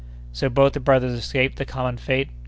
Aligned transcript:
"So 0.33 0.49
both 0.49 0.73
the 0.73 0.79
brothers 0.79 1.13
escaped 1.13 1.57
the 1.59 1.65
common 1.65 1.97
fate?" 1.97 2.29